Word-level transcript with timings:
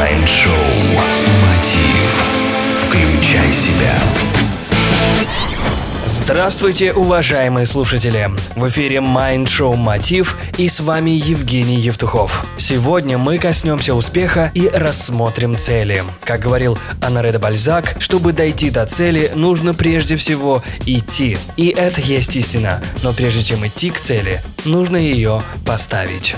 Майнд-шоу 0.00 0.54
«Мотив». 1.42 2.24
Включай 2.74 3.52
себя. 3.52 3.92
Здравствуйте, 6.06 6.94
уважаемые 6.94 7.66
слушатели! 7.66 8.30
В 8.56 8.66
эфире 8.70 8.96
Mind 8.96 9.44
Show 9.44 9.76
Мотив 9.76 10.38
и 10.56 10.70
с 10.70 10.80
вами 10.80 11.10
Евгений 11.10 11.76
Евтухов. 11.76 12.46
Сегодня 12.56 13.18
мы 13.18 13.36
коснемся 13.36 13.94
успеха 13.94 14.50
и 14.54 14.70
рассмотрим 14.72 15.58
цели. 15.58 16.02
Как 16.24 16.40
говорил 16.40 16.78
Анаре 17.02 17.32
де 17.32 17.38
Бальзак, 17.38 17.96
чтобы 17.98 18.32
дойти 18.32 18.70
до 18.70 18.86
цели, 18.86 19.30
нужно 19.34 19.74
прежде 19.74 20.16
всего 20.16 20.62
идти. 20.86 21.36
И 21.58 21.68
это 21.68 22.00
есть 22.00 22.34
истина, 22.36 22.82
но 23.02 23.12
прежде 23.12 23.42
чем 23.42 23.66
идти 23.66 23.90
к 23.90 24.00
цели, 24.00 24.40
нужно 24.64 24.96
ее 24.96 25.42
поставить. 25.66 26.36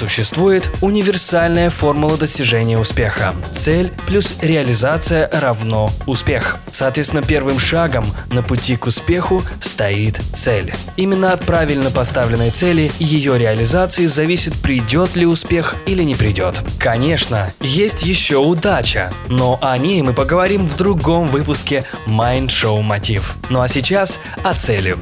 Существует 0.00 0.70
универсальная 0.80 1.68
формула 1.68 2.16
достижения 2.16 2.78
успеха. 2.78 3.34
Цель 3.52 3.92
плюс 4.06 4.36
реализация 4.40 5.28
равно 5.30 5.90
успех. 6.06 6.56
Соответственно, 6.72 7.22
первым 7.22 7.58
шагом 7.58 8.06
на 8.32 8.42
пути 8.42 8.76
к 8.76 8.86
успеху 8.86 9.42
стоит 9.60 10.18
цель. 10.32 10.72
Именно 10.96 11.34
от 11.34 11.44
правильно 11.44 11.90
поставленной 11.90 12.48
цели 12.48 12.90
и 12.98 13.04
ее 13.04 13.38
реализации 13.38 14.06
зависит, 14.06 14.54
придет 14.62 15.16
ли 15.16 15.26
успех 15.26 15.76
или 15.84 16.02
не 16.02 16.14
придет. 16.14 16.62
Конечно, 16.78 17.52
есть 17.60 18.02
еще 18.02 18.38
удача, 18.38 19.12
но 19.28 19.58
о 19.60 19.76
ней 19.76 20.00
мы 20.00 20.14
поговорим 20.14 20.66
в 20.66 20.78
другом 20.78 21.28
выпуске 21.28 21.84
Mind 22.06 22.46
Show 22.46 22.80
Мотив. 22.80 23.36
Ну 23.50 23.60
а 23.60 23.68
сейчас 23.68 24.18
о 24.44 24.54
цели. 24.54 24.96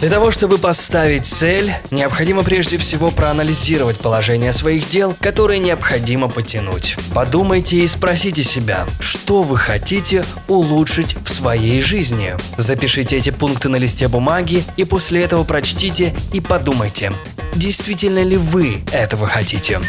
Для 0.00 0.10
того, 0.10 0.30
чтобы 0.30 0.58
поставить 0.58 1.24
цель, 1.24 1.72
необходимо 1.90 2.42
прежде 2.42 2.76
всего 2.76 3.10
проанализировать 3.10 3.96
положение 3.96 4.52
своих 4.52 4.88
дел, 4.90 5.16
которые 5.20 5.58
необходимо 5.58 6.28
потянуть. 6.28 6.96
Подумайте 7.14 7.78
и 7.78 7.86
спросите 7.86 8.42
себя, 8.42 8.86
что 9.00 9.40
вы 9.40 9.56
хотите 9.56 10.24
улучшить 10.48 11.16
в 11.24 11.28
своей 11.30 11.80
жизни. 11.80 12.36
Запишите 12.58 13.16
эти 13.16 13.30
пункты 13.30 13.70
на 13.70 13.76
листе 13.76 14.08
бумаги 14.08 14.64
и 14.76 14.84
после 14.84 15.24
этого 15.24 15.44
прочтите 15.44 16.14
и 16.32 16.40
подумайте, 16.40 17.12
действительно 17.54 18.22
ли 18.22 18.36
вы 18.36 18.82
этого 18.92 19.26
хотите. 19.26 19.80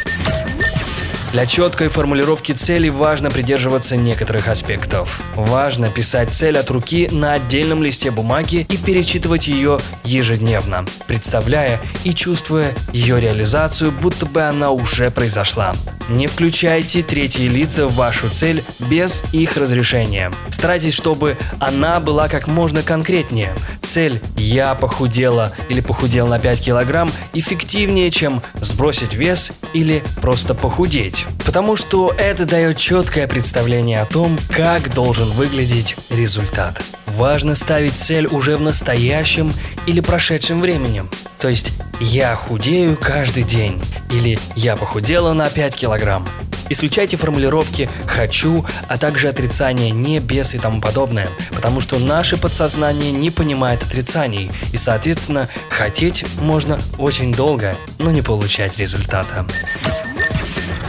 Для 1.31 1.45
четкой 1.45 1.89
формулировки 1.89 2.53
цели 2.53 2.87
важно 2.87 3.29
придерживаться 3.29 3.97
некоторых 3.97 4.47
аспектов. 4.47 5.21
Важно 5.35 5.89
писать 5.89 6.29
цель 6.33 6.57
от 6.57 6.71
руки 6.71 7.09
на 7.11 7.33
отдельном 7.33 7.83
листе 7.83 8.11
бумаги 8.11 8.65
и 8.69 8.77
перечитывать 8.77 9.47
ее 9.47 9.79
ежедневно, 10.05 10.85
представляя 11.05 11.81
и 12.05 12.13
чувствуя 12.13 12.73
ее 12.93 13.19
реализацию, 13.19 13.91
будто 13.91 14.25
бы 14.25 14.43
она 14.43 14.71
уже 14.71 15.11
произошла. 15.11 15.73
Не 16.09 16.27
включайте 16.27 17.03
третьи 17.03 17.47
лица 17.47 17.87
в 17.87 17.95
вашу 17.95 18.29
цель 18.29 18.63
без 18.79 19.25
их 19.33 19.57
разрешения. 19.57 20.31
Старайтесь, 20.49 20.93
чтобы 20.93 21.37
она 21.59 21.99
была 21.99 22.29
как 22.29 22.47
можно 22.47 22.81
конкретнее. 22.81 23.53
Цель 23.83 24.21
«я 24.37 24.73
похудела» 24.75 25.51
или 25.67 25.81
«похудел 25.81 26.27
на 26.27 26.39
5 26.39 26.61
килограмм» 26.61 27.11
эффективнее, 27.33 28.09
чем 28.09 28.41
сбросить 28.61 29.15
вес 29.15 29.51
или 29.73 30.01
просто 30.21 30.53
похудеть. 30.53 31.16
Потому 31.45 31.75
что 31.75 32.13
это 32.17 32.45
дает 32.45 32.77
четкое 32.77 33.27
представление 33.27 34.01
о 34.01 34.05
том, 34.05 34.37
как 34.49 34.93
должен 34.93 35.29
выглядеть 35.29 35.95
результат. 36.09 36.81
Важно 37.07 37.55
ставить 37.55 37.97
цель 37.97 38.27
уже 38.27 38.57
в 38.57 38.61
настоящем 38.61 39.51
или 39.85 40.01
прошедшем 40.01 40.59
времени. 40.59 41.03
То 41.39 41.47
есть 41.49 41.73
«я 41.99 42.35
худею 42.35 42.97
каждый 42.99 43.43
день» 43.43 43.81
или 44.11 44.37
«я 44.55 44.75
похудела 44.75 45.33
на 45.33 45.49
5 45.49 45.75
килограмм». 45.75 46.27
Исключайте 46.69 47.15
формулировки 47.15 47.89
«хочу», 48.05 48.65
а 48.87 48.97
также 48.97 49.29
отрицание 49.29 49.91
«не», 49.91 50.19
«без» 50.19 50.53
и 50.53 50.59
тому 50.59 50.81
подобное, 50.81 51.29
потому 51.55 51.79
что 51.79 51.97
наше 51.97 52.37
подсознание 52.37 53.11
не 53.11 53.29
понимает 53.29 53.83
отрицаний, 53.83 54.51
и, 54.73 54.77
соответственно, 54.77 55.47
хотеть 55.69 56.25
можно 56.41 56.77
очень 56.97 57.33
долго, 57.33 57.75
но 57.99 58.11
не 58.11 58.21
получать 58.21 58.77
результата. 58.77 59.45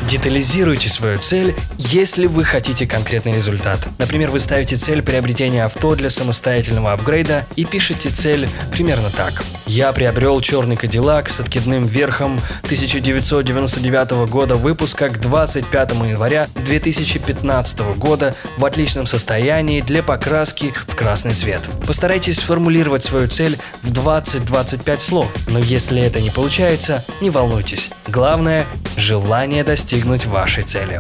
Детализируйте 0.08 0.88
свою 0.88 1.19
цель, 1.19 1.54
если 1.76 2.24
вы 2.24 2.42
хотите 2.42 2.86
конкретный 2.86 3.34
результат. 3.34 3.86
Например, 3.98 4.30
вы 4.30 4.38
ставите 4.38 4.74
цель 4.74 5.02
приобретения 5.02 5.62
авто 5.62 5.94
для 5.94 6.08
самостоятельного 6.08 6.92
апгрейда 6.92 7.44
и 7.56 7.66
пишете 7.66 8.08
цель 8.08 8.48
примерно 8.72 9.10
так. 9.10 9.44
Я 9.68 9.92
приобрел 9.92 10.40
черный 10.40 10.76
Кадиллак 10.76 11.28
с 11.28 11.40
откидным 11.40 11.84
верхом 11.84 12.40
1999 12.64 14.30
года 14.30 14.54
выпуска 14.54 15.10
к 15.10 15.20
25 15.20 15.90
января 15.90 16.48
2015 16.54 17.80
года 17.98 18.34
в 18.56 18.64
отличном 18.64 19.06
состоянии 19.06 19.82
для 19.82 20.02
покраски 20.02 20.72
в 20.86 20.96
красный 20.96 21.34
цвет. 21.34 21.60
Постарайтесь 21.86 22.38
сформулировать 22.38 23.04
свою 23.04 23.28
цель 23.28 23.58
в 23.82 23.92
20-25 23.92 24.98
слов, 25.00 25.34
но 25.48 25.58
если 25.58 26.00
это 26.00 26.22
не 26.22 26.30
получается, 26.30 27.04
не 27.20 27.28
волнуйтесь. 27.28 27.90
Главное– 28.08 28.64
желание 28.96 29.64
достигнуть 29.64 30.24
вашей 30.24 30.62
цели. 30.62 30.98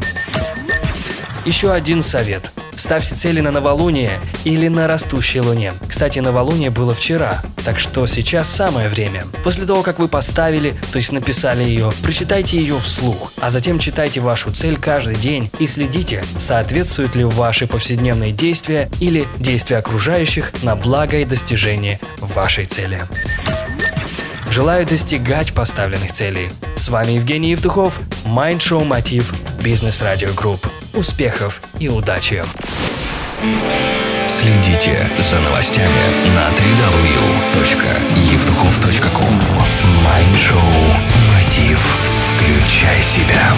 Еще 1.46 1.72
один 1.72 2.02
совет. 2.02 2.52
Ставьте 2.78 3.16
цели 3.16 3.40
на 3.40 3.50
новолуние 3.50 4.20
или 4.44 4.68
на 4.68 4.86
растущей 4.86 5.40
луне. 5.40 5.72
Кстати, 5.88 6.20
новолуние 6.20 6.70
было 6.70 6.94
вчера, 6.94 7.42
так 7.64 7.80
что 7.80 8.06
сейчас 8.06 8.48
самое 8.48 8.88
время. 8.88 9.24
После 9.42 9.66
того, 9.66 9.82
как 9.82 9.98
вы 9.98 10.06
поставили, 10.06 10.72
то 10.92 10.98
есть 10.98 11.10
написали 11.10 11.64
ее, 11.64 11.92
прочитайте 12.04 12.56
ее 12.56 12.78
вслух, 12.78 13.32
а 13.40 13.50
затем 13.50 13.80
читайте 13.80 14.20
вашу 14.20 14.52
цель 14.52 14.76
каждый 14.76 15.16
день 15.16 15.50
и 15.58 15.66
следите, 15.66 16.24
соответствуют 16.38 17.16
ли 17.16 17.24
ваши 17.24 17.66
повседневные 17.66 18.32
действия 18.32 18.88
или 19.00 19.26
действия 19.38 19.78
окружающих 19.78 20.52
на 20.62 20.76
благо 20.76 21.18
и 21.18 21.24
достижение 21.24 21.98
вашей 22.20 22.64
цели. 22.64 23.02
Желаю 24.52 24.86
достигать 24.86 25.52
поставленных 25.52 26.12
целей. 26.12 26.48
С 26.76 26.90
вами 26.90 27.12
Евгений 27.12 27.50
Евтухов, 27.50 28.00
шоу 28.24 28.84
Мотив, 28.84 29.34
Бизнес 29.60 30.00
Радио 30.00 30.32
Групп. 30.32 30.64
Успехов 30.98 31.62
и 31.78 31.88
удачи! 31.88 32.42
Следите 34.26 35.08
за 35.20 35.38
новостями 35.38 36.26
на 36.34 36.50
www.evtuchov.com 36.50 39.40
Майндшоу 40.02 40.58
«Мотив. 41.32 41.96
Включай 42.20 43.00
себя». 43.04 43.52